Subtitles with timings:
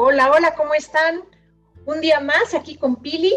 [0.00, 1.22] Hola, hola, ¿cómo están?
[1.84, 3.34] Un día más aquí con Pili,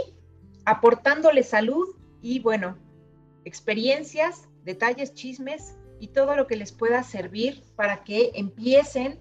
[0.64, 1.88] aportándole salud
[2.22, 2.78] y bueno,
[3.46, 9.18] experiencias, detalles, chismes y todo lo que les pueda servir para que empiecen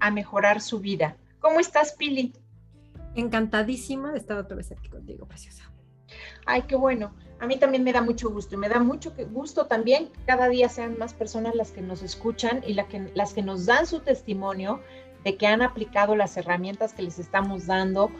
[0.00, 1.16] a mejorar su vida.
[1.38, 2.34] ¿Cómo estás, Pili?
[3.14, 5.72] Encantadísima de estar otra vez aquí contigo, preciosa.
[6.44, 7.16] Ay, qué bueno.
[7.40, 10.50] A mí también me da mucho gusto y me da mucho gusto también que cada
[10.50, 14.00] día sean más personas las que nos escuchan y que, las que nos dan su
[14.00, 14.82] testimonio
[15.26, 18.12] de que han aplicado las herramientas que les estamos dando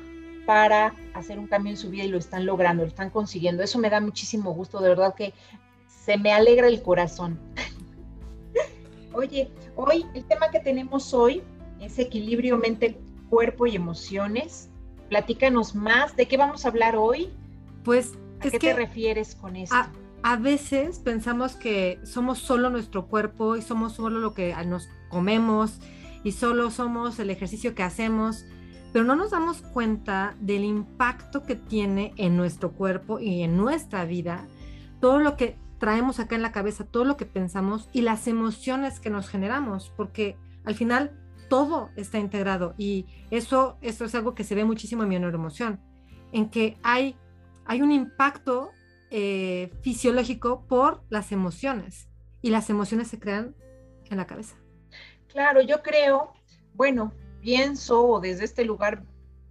[0.44, 3.62] para hacer un cambio en su vida y lo están logrando, lo están consiguiendo.
[3.62, 5.32] Eso me da muchísimo gusto, de verdad que
[5.86, 7.38] se me alegra el corazón.
[9.12, 11.44] Oye, hoy el tema que tenemos hoy
[11.80, 12.98] es equilibrio mente,
[13.30, 14.68] cuerpo y emociones.
[15.08, 17.30] Platícanos más de qué vamos a hablar hoy.
[17.84, 19.76] Pues ¿A qué te refieres con esto?
[20.24, 25.78] A, veces pensamos que somos solo nuestro cuerpo y somos solo lo que nos comemos
[26.26, 28.46] y solo somos el ejercicio que hacemos,
[28.92, 34.04] pero no nos damos cuenta del impacto que tiene en nuestro cuerpo y en nuestra
[34.04, 34.48] vida
[35.00, 38.98] todo lo que traemos acá en la cabeza, todo lo que pensamos y las emociones
[38.98, 41.16] que nos generamos, porque al final
[41.48, 45.78] todo está integrado y eso, eso es algo que se ve muchísimo en mi neuroemoción,
[46.32, 47.14] en que hay
[47.66, 48.70] hay un impacto
[49.12, 52.08] eh, fisiológico por las emociones
[52.42, 53.54] y las emociones se crean
[54.10, 54.56] en la cabeza.
[55.36, 56.32] Claro, yo creo,
[56.72, 59.02] bueno, pienso desde este lugar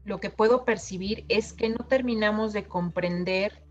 [0.03, 3.63] lo que puedo percibir es que no terminamos de comprender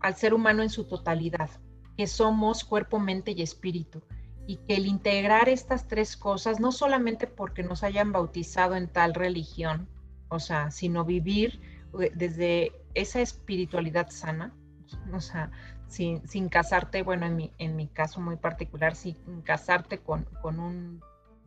[0.00, 1.48] al ser humano en su totalidad,
[1.96, 4.02] que somos cuerpo, mente y espíritu,
[4.48, 9.14] y que el integrar estas tres cosas, no solamente porque nos hayan bautizado en tal
[9.14, 9.88] religión,
[10.28, 11.60] o sea, sino vivir
[12.00, 14.52] eh, desde esa espiritualidad sana,
[15.14, 15.52] o sea,
[15.86, 20.58] sin, sin casarte, bueno, en mi, en mi caso muy particular, sin casarte con, con
[20.58, 21.00] un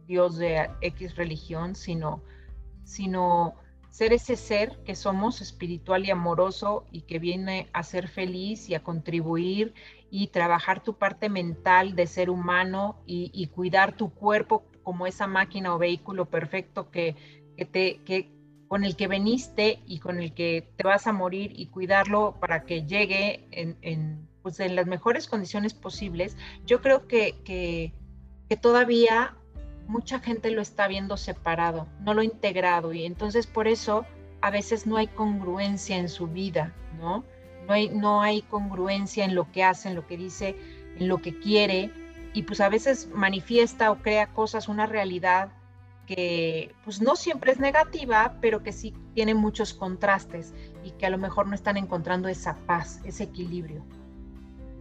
[0.08, 2.22] Dios de X religión, sino,
[2.84, 3.56] sino
[3.90, 8.76] ser ese ser que somos espiritual y amoroso y que viene a ser feliz y
[8.76, 9.74] a contribuir
[10.10, 15.76] y trabajar tu parte mental de ser humano y, cuidar tu cuerpo como esa máquina
[15.76, 17.16] o vehículo perfecto que,
[17.56, 18.32] que, te, que,
[18.68, 22.64] con el que veniste y con el que te vas a morir y cuidarlo para
[22.64, 27.94] que llegue en, pues en las mejores condiciones posibles, yo creo que, que,
[28.62, 29.36] todavía
[29.88, 34.06] mucha gente lo está viendo separado, no lo integrado y entonces por eso
[34.42, 37.24] a veces no hay congruencia en su vida, ¿no?
[37.68, 40.56] No hay, no hay congruencia en lo que hace, en lo que dice,
[41.00, 41.92] en lo que quiere
[42.34, 45.50] y pues a veces manifiesta o crea cosas, una realidad
[46.08, 51.10] que pues no siempre es negativa, pero que sí tiene muchos contrastes y que a
[51.10, 53.86] lo mejor no están encontrando esa paz, ese equilibrio.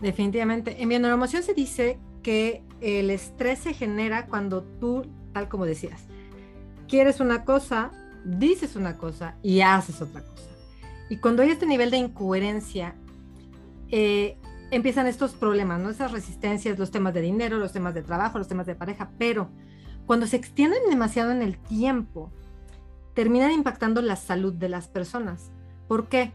[0.00, 0.82] Definitivamente.
[0.82, 6.02] En mi neuroemoción se dice que el estrés se genera cuando tú, tal como decías,
[6.88, 7.90] quieres una cosa,
[8.24, 10.50] dices una cosa y haces otra cosa.
[11.08, 12.94] Y cuando hay este nivel de incoherencia,
[13.90, 14.36] eh,
[14.70, 15.90] empiezan estos problemas, ¿no?
[15.90, 19.48] Esas resistencias, los temas de dinero, los temas de trabajo, los temas de pareja, pero
[20.06, 22.32] cuando se extienden demasiado en el tiempo,
[23.14, 25.52] terminan impactando la salud de las personas.
[25.86, 26.32] ¿Por qué?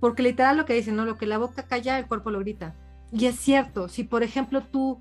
[0.00, 1.04] Porque literal lo que dicen, ¿no?
[1.04, 2.76] Lo que la boca calla, el cuerpo lo grita.
[3.10, 5.00] Y es cierto, si por ejemplo tú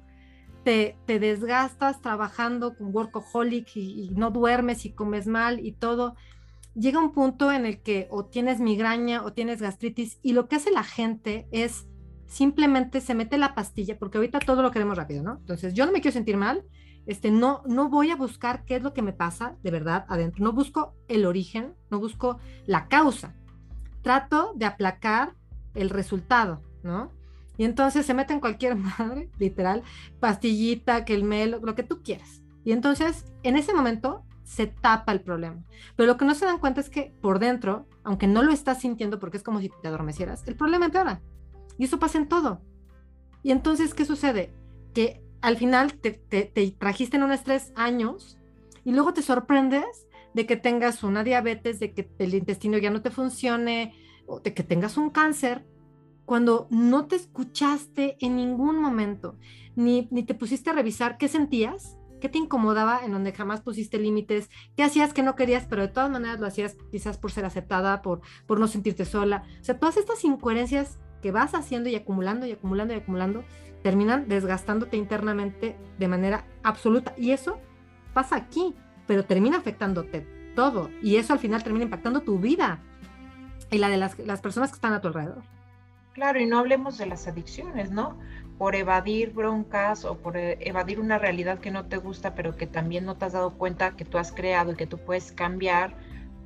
[0.63, 6.16] te, desgastas trabajando con workaholic y, y, no duermes y comes mal y todo,
[6.75, 10.57] llega un punto en el que o tienes migraña o tienes gastritis y lo que
[10.57, 11.88] hace la gente es
[12.31, 15.38] simplemente se mete la pastilla, porque ahorita todo lo queremos rápido, ¿no?
[15.39, 16.63] Entonces yo no me quiero sentir mal,
[17.05, 20.43] este, no, no voy a buscar qué es lo que me pasa de verdad adentro,
[20.43, 23.35] no busco el origen, no busco la causa,
[24.01, 25.35] trato de aplacar
[25.73, 27.11] el resultado, ¿no?
[27.57, 29.84] Y entonces se mete en cualquier madre, literal,
[30.19, 32.41] pastillita, que el melo, lo que tú quieras.
[32.63, 35.63] Y entonces, en ese momento, se tapa el problema.
[35.95, 38.81] Pero lo que no se dan cuenta es que por dentro, aunque no lo estás
[38.81, 41.22] sintiendo porque es como si te adormecieras, el problema empeora.
[41.78, 42.61] Y eso pasa en todo.
[43.44, 44.53] Y entonces, ¿qué sucede?
[44.94, 46.11] Que al final te,
[46.78, 48.37] trajiste en un estrés años
[48.84, 53.02] y luego te sorprendes de que tengas una diabetes, de que el intestino ya no
[53.02, 53.93] te funcione,
[54.28, 55.66] o de que tengas un cáncer,
[56.31, 59.35] cuando no te escuchaste en ningún momento,
[59.75, 63.97] ni, ni te pusiste a revisar qué sentías, qué te incomodaba en donde jamás pusiste
[63.97, 67.43] límites, qué hacías que no querías, pero de todas maneras lo hacías quizás por ser
[67.43, 69.43] aceptada, por, por no sentirte sola.
[69.59, 73.43] O sea, todas estas incoherencias que vas haciendo y acumulando y acumulando y acumulando,
[73.84, 77.13] terminan desgastándote internamente de manera absoluta.
[77.17, 77.59] Y eso
[78.13, 78.73] pasa aquí,
[79.05, 80.25] pero termina afectándote
[80.55, 80.89] todo.
[81.03, 82.81] Y eso al final termina impactando tu vida
[83.69, 85.43] y la de las, las personas que están a tu alrededor.
[86.13, 88.17] Claro, y no hablemos de las adicciones, ¿no?
[88.58, 92.67] Por evadir broncas o por e, evadir una realidad que no te gusta, pero que
[92.67, 95.96] también no te has dado cuenta que tú has creado y que tú puedes cambiar,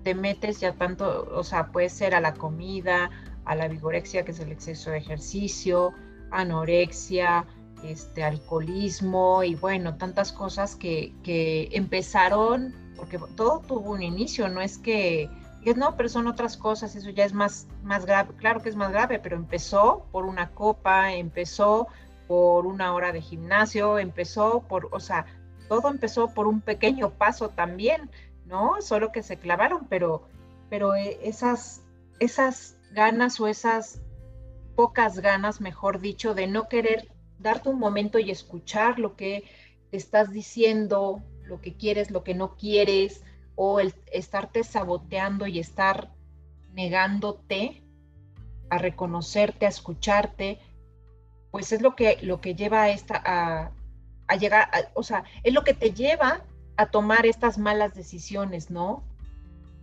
[0.03, 3.09] te metes ya tanto, o sea, puede ser a la comida,
[3.45, 5.94] a la vigorexia, que es el exceso de ejercicio,
[6.31, 7.45] anorexia,
[7.83, 14.62] este, alcoholismo y bueno, tantas cosas que, que empezaron, porque todo tuvo un inicio, no
[14.62, 15.29] es que
[15.73, 18.91] no, pero son otras cosas, eso ya es más, más grave, claro que es más
[18.91, 21.88] grave, pero empezó por una copa, empezó
[22.27, 25.25] por una hora de gimnasio, empezó por, o sea,
[25.67, 28.09] todo empezó por un pequeño paso también,
[28.45, 28.81] ¿no?
[28.81, 30.27] Solo que se clavaron, pero,
[30.69, 31.81] pero eh, esas,
[32.19, 34.01] esas ganas o esas
[34.75, 37.07] pocas ganas, mejor dicho, de no querer
[37.39, 39.45] darte un momento y escuchar lo que
[39.89, 43.23] te estás diciendo, lo que quieres, lo que no quieres,
[43.55, 46.11] o el estarte saboteando y estar
[46.73, 47.83] negándote
[48.69, 50.59] a reconocerte, a escucharte,
[51.51, 53.21] pues es lo que, lo que lleva a esta,
[54.27, 56.43] a, llegar, o sea, es lo que te lleva
[56.77, 59.03] a tomar estas malas decisiones, ¿no?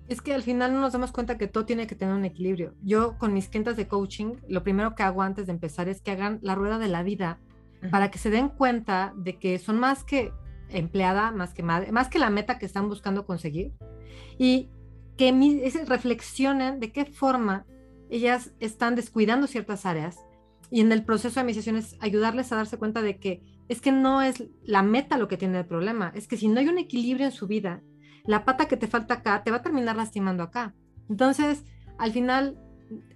[0.08, 2.74] Es que al final no nos damos cuenta que todo tiene que tener un equilibrio.
[2.82, 6.10] Yo con mis clientes de coaching, lo primero que hago antes de empezar es que
[6.10, 7.38] hagan la rueda de la vida
[7.90, 10.32] para que se den cuenta de que son más que
[10.72, 13.72] empleada más que madre, más que la meta que están buscando conseguir
[14.38, 14.70] y
[15.16, 15.32] que
[15.86, 17.66] reflexionen de qué forma
[18.10, 20.19] ellas están descuidando ciertas áreas
[20.70, 24.22] y en el proceso de mis ayudarles a darse cuenta de que es que no
[24.22, 27.26] es la meta lo que tiene el problema, es que si no hay un equilibrio
[27.26, 27.82] en su vida,
[28.24, 30.74] la pata que te falta acá te va a terminar lastimando acá.
[31.08, 31.64] Entonces,
[31.98, 32.58] al final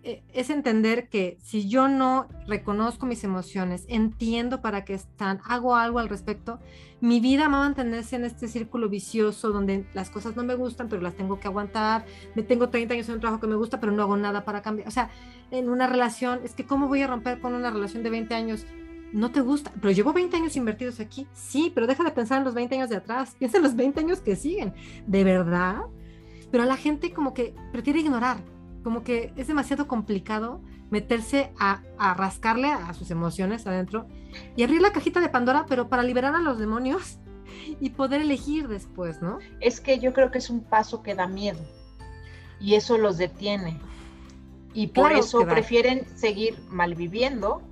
[0.02, 5.98] es entender que si yo no reconozco mis emociones, entiendo para qué están, hago algo
[5.98, 6.60] al respecto,
[7.00, 10.88] mi vida va a mantenerse en este círculo vicioso donde las cosas no me gustan,
[10.88, 12.06] pero las tengo que aguantar.
[12.34, 14.62] Me tengo 30 años en un trabajo que me gusta, pero no hago nada para
[14.62, 14.88] cambiar.
[14.88, 15.10] O sea,
[15.50, 18.66] en una relación, es que ¿cómo voy a romper con una relación de 20 años?
[19.12, 21.26] No te gusta, pero llevo 20 años invertidos aquí.
[21.32, 24.00] Sí, pero deja de pensar en los 20 años de atrás, piensa en los 20
[24.00, 24.74] años que siguen.
[25.06, 25.82] ¿De verdad?
[26.50, 28.38] Pero a la gente como que prefiere ignorar
[28.86, 30.60] como que es demasiado complicado
[30.90, 31.82] meterse a,
[32.14, 34.06] rascarle a sus emociones adentro
[34.54, 37.18] y abrir la cajita de Pandora, pero para liberar a los demonios
[37.80, 39.40] y poder elegir después, ¿no?
[39.58, 41.58] Es que yo creo que es un paso que da miedo
[42.60, 43.76] y eso los detiene.
[44.72, 47.62] Y por eso prefieren seguir malviviendo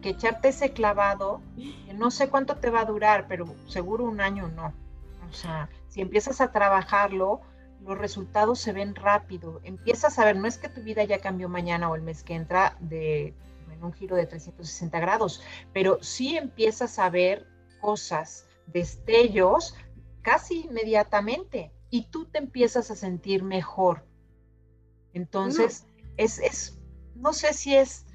[0.00, 1.42] que echarte ese clavado,
[1.84, 4.72] que no sé cuánto te va a durar, pero seguro un año no.
[5.28, 7.42] O sea, si empiezas a trabajarlo,
[7.84, 9.60] los resultados se ven rápido.
[9.64, 12.34] Empiezas a ver, no es que tu vida ya cambió mañana o el mes que
[12.34, 13.34] entra de,
[13.72, 15.42] en un giro de 360 grados,
[15.72, 17.46] pero sí empiezas a ver
[17.80, 19.74] cosas, destellos
[20.22, 24.06] casi inmediatamente y tú te empiezas a sentir mejor.
[25.12, 25.86] Entonces,
[26.16, 26.78] es, es,
[27.14, 28.06] no sé si es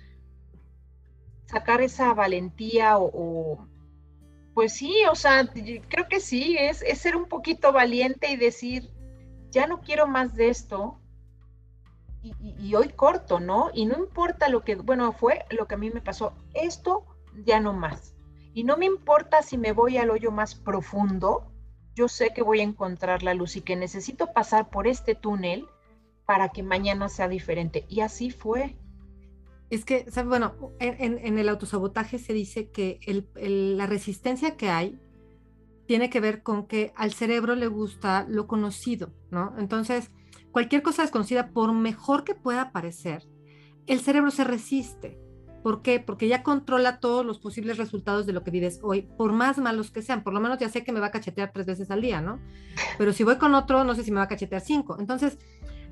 [1.48, 3.68] sacar esa valentía o,
[4.54, 8.90] pues sí, o sea, creo que sí, es, es ser un poquito valiente y decir,
[9.52, 11.00] ya no quiero más de esto
[12.22, 13.70] y, hoy corto, ¿no?
[13.74, 17.06] Y no importa lo que, bueno, fue lo que a mí me pasó, esto
[17.46, 18.16] ya no más.
[18.54, 21.52] Y no me importa si me voy al hoyo más profundo,
[21.94, 25.68] yo sé que voy a encontrar la luz y que necesito pasar por este túnel
[26.26, 27.86] para que mañana sea diferente.
[27.88, 28.76] Y así fue.
[29.70, 33.00] Es que, bueno, en, el autosabotaje se dice que
[33.36, 35.00] la resistencia que hay
[35.88, 39.54] tiene que ver con que al cerebro le gusta lo conocido, ¿no?
[39.58, 40.12] Entonces,
[40.52, 43.28] cualquier cosa desconocida, por mejor que pueda parecer,
[43.88, 45.20] el cerebro se resiste.
[45.64, 46.00] ¿Por qué?
[46.00, 49.90] Porque ya controla todos los posibles resultados de lo que vives hoy, por más malos
[49.90, 50.24] que sean.
[50.24, 52.40] Por lo menos ya sé que me va a cachetear tres veces al día, ¿no?
[53.00, 54.98] Pero si voy con otro, no sé si me va a cachetear cinco.
[55.00, 55.40] Entonces,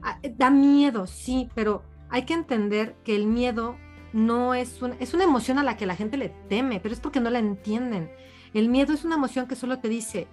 [0.03, 3.75] ah, da miedo, sí, pero hay que entender que el miedo
[4.13, 7.01] no es una, es una emoción a la que la gente le teme, pero es
[7.01, 8.11] porque no la entienden.
[8.53, 10.27] El miedo es una emoción que solo te dice,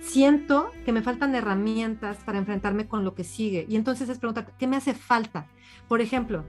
[0.00, 3.66] siento que me faltan herramientas para enfrentarme con lo que sigue.
[3.68, 5.46] Y entonces es preguntar, ¿qué me hace falta?
[5.88, 6.44] Por ejemplo,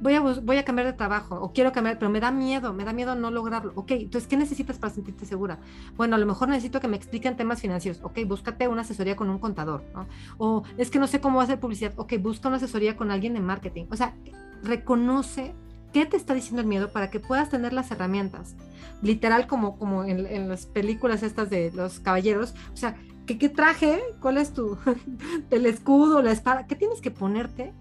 [0.00, 2.84] voy a, voy a cambiar de trabajo o quiero cambiar, pero me da miedo, me
[2.84, 3.72] da miedo no lograrlo.
[3.74, 5.58] Ok, entonces, ¿qué necesitas para sentirte segura?
[5.96, 8.00] Bueno, a lo mejor necesito que me expliquen temas financieros.
[8.02, 9.84] Ok, búscate una asesoría con un contador.
[9.94, 10.06] ¿no?
[10.38, 11.92] O es que no sé cómo hacer publicidad.
[11.96, 13.86] Ok, busca una asesoría con alguien de marketing.
[13.90, 14.14] O sea,
[14.62, 15.54] reconoce
[15.92, 18.54] qué te está diciendo el miedo para que puedas tener las herramientas
[19.02, 24.00] literal como, como en, las películas estas de los caballeros, o sea, ¿qué, qué traje?
[24.20, 24.76] ¿Cuál es tu,
[25.50, 26.66] el escudo, la espada?
[26.66, 27.72] ¿Qué tienes que ponerte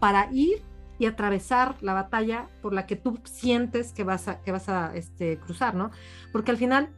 [0.00, 0.62] para ir
[0.98, 4.94] y atravesar la batalla por la que tú sientes que vas a, que vas a
[4.94, 5.90] este, cruzar, ¿no?
[6.32, 6.90] Porque al final,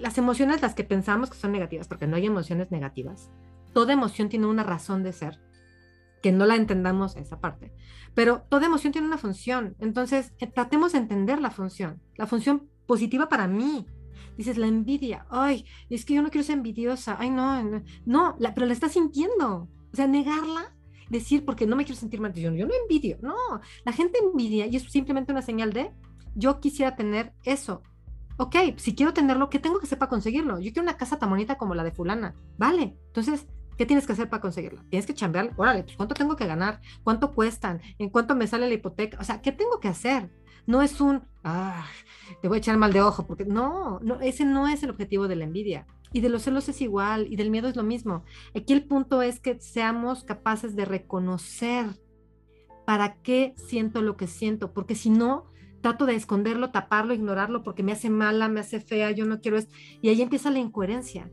[0.00, 3.30] las emociones, las que pensamos que son negativas, porque no hay emociones negativas,
[3.72, 5.40] toda emoción tiene una razón de ser,
[6.22, 7.72] que no la entendamos esa parte,
[8.14, 12.68] pero toda emoción tiene una función, entonces eh, tratemos de entender la función, la función
[12.86, 13.86] positiva para mí.
[14.36, 18.66] Dices, la envidia, ay, es que yo no quiero ser envidiosa, ay, no, no, pero
[18.66, 19.68] la estás sintiendo.
[19.92, 20.74] O sea, negarla,
[21.10, 23.34] decir, porque no me quiero sentir mal, yo, yo no envidio, no,
[23.84, 25.90] la gente envidia y es simplemente una señal de,
[26.34, 27.82] yo quisiera tener eso.
[28.38, 30.58] Ok, si quiero tenerlo, ¿qué tengo que para conseguirlo?
[30.58, 32.34] Yo quiero una casa tan bonita como la de fulana.
[32.56, 34.84] Vale, entonces, ¿qué tienes que hacer para conseguirla?
[34.88, 36.80] Tienes que chambear, órale, pues ¿cuánto tengo que ganar?
[37.02, 37.80] ¿Cuánto cuestan?
[37.98, 39.18] ¿En cuánto me sale la hipoteca?
[39.20, 40.30] O sea, ¿qué tengo que hacer?
[40.66, 41.22] No es un,
[42.40, 45.26] te voy a echar mal de ojo, porque no, no, ese no es el objetivo
[45.28, 45.86] de la envidia.
[46.12, 48.24] Y de los celos es igual, y del miedo es lo mismo.
[48.54, 51.86] Aquí el punto es que seamos capaces de reconocer
[52.86, 55.46] para qué siento lo que siento, porque si no,
[55.80, 59.56] trato de esconderlo, taparlo, ignorarlo, porque me hace mala, me hace fea, yo no quiero
[59.58, 59.74] esto.
[60.00, 61.30] Y ahí empieza la incoherencia.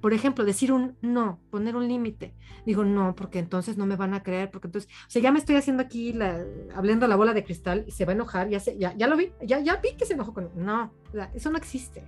[0.00, 2.34] Por ejemplo, decir un no, poner un límite.
[2.66, 5.38] Digo, no, porque entonces no me van a creer, porque entonces, o sea, ya me
[5.38, 8.60] estoy haciendo aquí, la, hablando la bola de cristal, y se va a enojar, ya,
[8.60, 10.92] sé, ya, ya lo vi, ya, ya vi que se enojó con No,
[11.34, 12.04] eso no existe.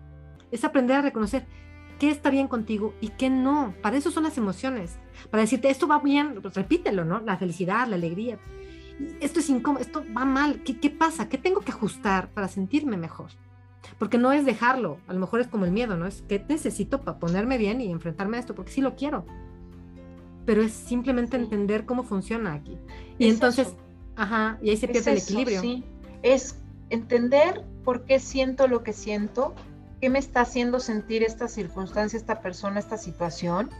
[0.50, 1.46] Es aprender a reconocer,
[1.98, 3.74] qué está bien contigo y qué no.
[3.82, 4.98] Para eso son las emociones.
[5.30, 7.20] Para decirte, esto va bien, pues repítelo, ¿no?
[7.20, 8.38] La felicidad, la alegría.
[9.20, 10.62] Esto es incómodo, esto va mal.
[10.62, 11.28] ¿Qué, ¿Qué pasa?
[11.28, 13.30] ¿Qué tengo que ajustar para sentirme mejor?
[13.98, 16.06] Porque no es dejarlo, a lo mejor es como el miedo, ¿no?
[16.06, 19.24] Es que necesito para ponerme bien y enfrentarme a esto, porque sí lo quiero.
[20.46, 22.78] Pero es simplemente entender cómo funciona aquí.
[23.18, 23.74] Y entonces,
[24.16, 25.60] ajá, y ahí se pierde el equilibrio.
[25.60, 25.84] Sí,
[26.22, 26.58] es
[26.90, 29.54] entender por qué siento lo que siento
[30.04, 33.70] ¿Qué me está haciendo sentir esta circunstancia, esta persona, esta situación?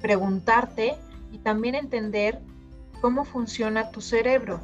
[0.00, 0.94] Preguntarte
[1.32, 2.40] y también entender
[3.00, 4.60] cómo funciona tu cerebro,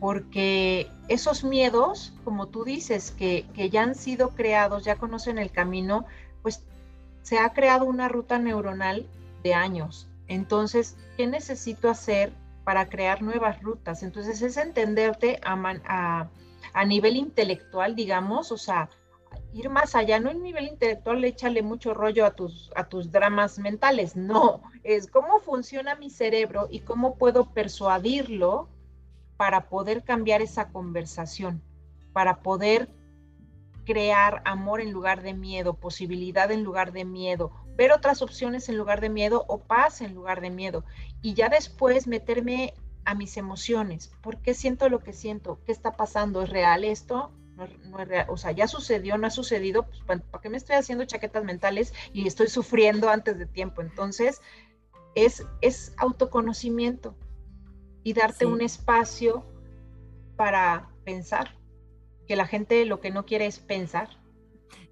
[0.00, 5.50] porque esos miedos, como tú dices, que, que, ya han sido creados, ya conocen el
[5.50, 6.06] camino,
[6.42, 6.62] pues
[7.22, 9.06] se ha creado una ruta neuronal
[9.42, 10.08] de años.
[10.28, 12.32] Entonces, ¿qué necesito hacer
[12.64, 14.02] para crear nuevas rutas?
[14.02, 16.28] Entonces, es entenderte a,
[16.86, 18.88] nivel intelectual, digamos, o sea,
[19.52, 23.58] ir más allá, no en nivel intelectual, échale mucho rollo a tus, a tus dramas
[23.58, 28.68] mentales, no, es cómo funciona mi cerebro y cómo puedo persuadirlo
[29.38, 31.62] para poder cambiar esa conversación,
[32.12, 32.90] para poder
[33.86, 38.76] crear amor en lugar de miedo, posibilidad en lugar de miedo, ver otras opciones en
[38.76, 40.84] lugar de miedo o paz en lugar de miedo.
[41.22, 44.12] Y ya después meterme a mis emociones.
[44.20, 45.60] ¿Por qué siento lo que siento?
[45.64, 46.42] ¿Qué está pasando?
[46.42, 47.32] ¿Es real esto?
[47.56, 50.76] no, es real, o sea, ya sucedió, no ha sucedido, pues ¿para, qué me estoy
[50.76, 53.82] haciendo chaquetas mentales y estoy sufriendo antes de tiempo?
[53.82, 54.40] Entonces,
[55.14, 57.16] es, es autoconocimiento
[58.08, 59.44] y darte un espacio
[60.34, 61.54] para pensar,
[62.26, 64.08] que la gente lo que no quiere es pensar.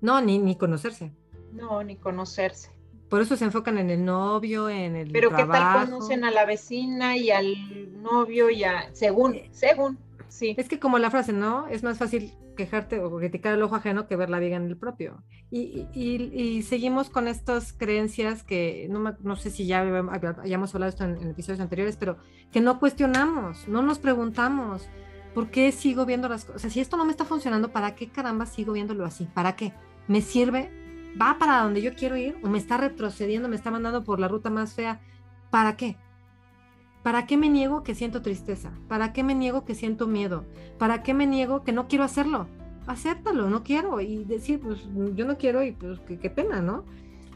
[0.02, 1.12] No, ni, ni conocerse.
[1.50, 2.70] No, ni conocerse.
[3.08, 6.44] Por eso se enfocan en el novio, en el Pero ¿qué tal conocen a la
[6.44, 8.94] vecina y al novio y a...
[8.94, 9.96] Según, eh, según,
[10.28, 10.54] sí.
[10.58, 11.68] Es que como la frase, ¿no?
[11.68, 14.76] Es más fácil quejarte o criticar el ojo ajeno que ver la viga en el
[14.76, 15.22] propio.
[15.50, 19.82] Y, seguimos con estas creencias que no, no sé si ya
[20.42, 22.16] hayamos hablado esto en, episodios anteriores, pero
[22.50, 24.88] que no cuestionamos, no nos preguntamos.
[25.34, 26.56] ¿Por qué sigo viendo las cosas?
[26.56, 29.28] O sea, si esto no me está funcionando, ¿para qué caramba sigo viéndolo así?
[29.34, 29.74] ¿Para qué?
[30.08, 30.70] ¿Me sirve?
[31.20, 32.38] ¿Va para donde yo quiero ir?
[32.42, 35.00] ¿O me está retrocediendo, me está mandando por la ruta más fea?
[35.50, 35.98] ¿Para qué?
[37.06, 38.72] ¿Para qué me niego que siento tristeza?
[38.88, 40.44] ¿Para qué me niego que siento miedo?
[40.76, 42.48] ¿Para qué me niego que no quiero hacerlo?
[42.88, 44.00] Acéptalo, no quiero.
[44.00, 44.80] Y decir, pues
[45.14, 46.84] yo no quiero y pues qué, pena, ¿no?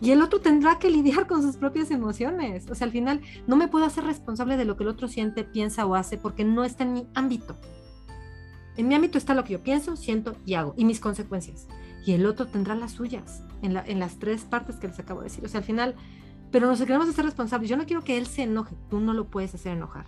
[0.00, 2.68] Y el otro tendrá que lidiar con sus propias emociones.
[2.68, 5.44] O sea, al final no me puedo hacer responsable de lo que el otro siente,
[5.44, 7.56] piensa o hace porque no está en mi ámbito.
[8.76, 11.68] En mi ámbito está lo que yo pienso, siento y hago y mis consecuencias.
[12.04, 15.44] Y el otro tendrá las suyas en, las tres partes que les acabo de decir.
[15.44, 15.94] O sea, al final
[16.50, 17.70] pero nos queremos hacer responsables.
[17.70, 20.06] Yo no quiero que él se enoje, tú no lo puedes hacer enojar.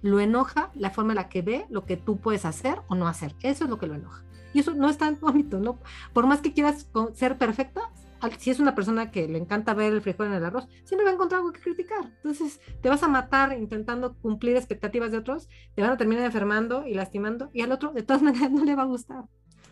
[0.00, 3.06] Lo enoja la forma en la que ve lo que tú puedes hacer o no
[3.06, 3.34] hacer.
[3.42, 4.24] Eso es lo que lo enoja.
[4.52, 5.78] Y eso no está en tu ámbito, ¿no?
[6.12, 7.90] Por más que quieras ser perfecta,
[8.38, 11.10] si es una persona que le encanta ver el frijol en el arroz, siempre va
[11.10, 12.04] a encontrar algo que criticar.
[12.04, 16.86] Entonces, te vas a matar intentando cumplir expectativas de otros, te van a terminar enfermando
[16.86, 19.24] y lastimando, y al otro, de todas maneras, no le va a gustar.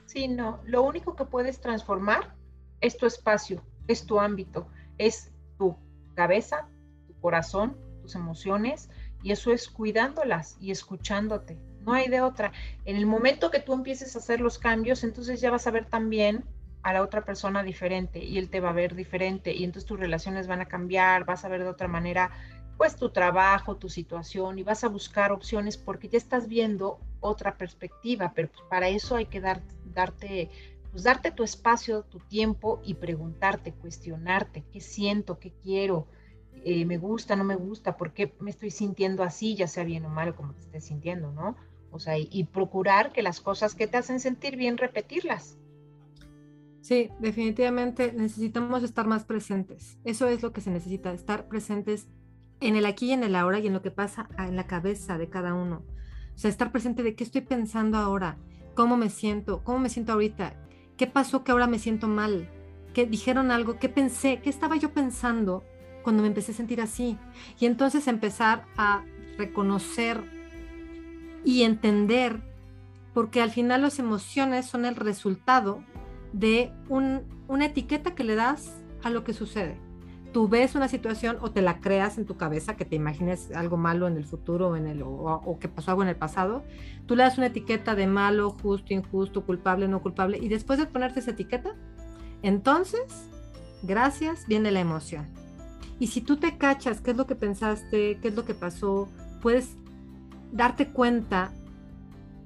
[0.07, 0.61] Sí, no.
[0.65, 2.35] Lo único que puedes transformar
[2.81, 4.67] es tu espacio, es tu ámbito,
[4.99, 5.31] es
[6.21, 6.69] cabeza,
[7.07, 8.91] tu corazón, tus emociones,
[9.23, 11.59] y eso es cuidándolas y escuchándote.
[11.81, 12.53] No hay de otra.
[12.85, 15.87] En el momento que tú empieces a hacer los cambios, entonces ya vas a ver
[15.87, 16.45] también
[16.83, 19.99] a la otra persona diferente y él te va a ver diferente y entonces tus
[19.99, 22.31] relaciones van a cambiar, vas a ver de otra manera
[22.77, 27.57] pues tu trabajo, tu situación y vas a buscar opciones porque ya estás viendo otra
[27.57, 29.63] perspectiva, pero para eso hay que dar,
[29.95, 30.51] darte
[30.91, 36.09] pues darte tu espacio, tu tiempo y preguntarte, cuestionarte, qué siento, qué quiero,
[36.65, 40.05] eh, me gusta, no me gusta, por qué me estoy sintiendo así, ya sea bien
[40.05, 41.57] o mal, como te estés sintiendo, ¿no?
[41.91, 45.59] O sea, y, procurar que las cosas que te hacen sentir bien, repetirlas.
[46.81, 49.99] Sí, definitivamente necesitamos estar más presentes.
[50.05, 52.07] Eso es lo que se necesita, estar presentes
[52.61, 55.19] en el aquí y en el ahora y en lo que pasa en la cabeza
[55.19, 55.83] de cada uno.
[56.35, 58.39] O sea, estar presente de qué estoy pensando ahora,
[58.75, 60.55] cómo me siento, cómo me siento ahorita,
[61.01, 62.51] qué pasó que ahora me siento mal,
[62.93, 65.65] qué dijeron algo, qué pensé, qué estaba yo pensando
[66.03, 67.17] cuando me empecé a sentir así.
[67.59, 69.03] Y entonces empezar a
[69.39, 70.21] reconocer
[71.43, 72.43] y entender,
[73.15, 75.83] porque al final las emociones son el resultado
[76.35, 78.71] de una etiqueta que le das
[79.03, 79.79] a lo que sucede
[80.33, 83.77] tú ves una situación o te la creas en tu cabeza, que te imagines algo
[83.77, 86.63] malo en el futuro en el, o, que pasó algo en el pasado,
[87.07, 90.87] tú le das una etiqueta de malo, justo, injusto, culpable, no culpable, y después de
[90.87, 91.75] ponerte esa etiqueta,
[92.43, 93.29] entonces,
[93.83, 95.29] gracias, viene la emoción.
[95.99, 99.09] Y si tú te cachas qué es lo que pensaste, qué es lo que pasó,
[99.43, 99.77] puedes
[100.53, 101.53] darte cuenta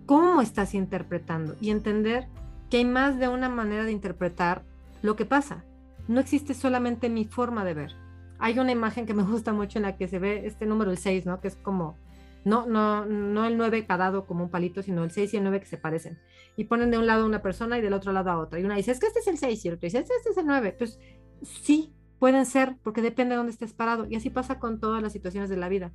[0.07, 2.27] cómo estás interpretando y entender
[2.69, 4.65] que hay más de una manera de interpretar
[5.03, 5.65] lo que pasa
[6.09, 7.93] no existe solamente mi forma de ver.
[8.39, 10.99] Hay una imagen que me gusta mucho en la que se ve este número, el
[10.99, 11.41] 6, ¿no?
[11.41, 11.97] Que es como,
[12.45, 15.61] no, no, no el 9 cadado como un palito, sino el 6 y el 9
[15.61, 16.19] que se parecen.
[16.57, 18.61] Y ponen de un lado a una persona y del otro lado a otra.
[18.61, 20.37] Y una dice, es que este es el 6 y el otro dice, este es
[20.37, 20.69] el 9.
[20.69, 20.99] Entonces,
[21.43, 24.07] sí, pueden ser, porque depende de dónde estés parado.
[24.09, 25.93] Y así pasa con todas las situaciones de la vida.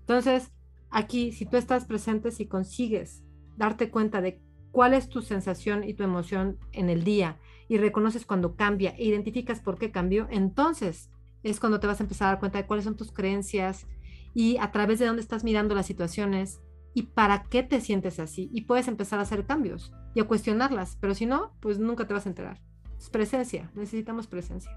[0.00, 0.52] Entonces,
[0.90, 3.22] aquí, si tú estás presente, si consigues
[3.56, 4.40] darte cuenta de
[4.72, 7.36] cuál es tu sensación y tu emoción en el día
[7.70, 11.08] y reconoces cuando cambia e identificas por qué cambió, entonces
[11.44, 13.86] es cuando te vas a empezar a dar cuenta de cuáles son tus creencias
[14.34, 16.60] y a través de dónde estás mirando las situaciones
[16.94, 18.50] y para qué te sientes así.
[18.52, 22.12] Y puedes empezar a hacer cambios y a cuestionarlas, pero si no, pues nunca te
[22.12, 22.60] vas a enterar.
[22.98, 24.72] Es presencia, necesitamos presencia.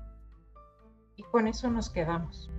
[1.15, 2.51] Y con eso nos quedamos.